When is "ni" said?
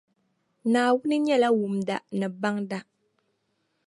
2.17-2.27